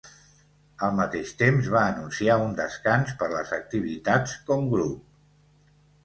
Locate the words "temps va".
1.41-1.83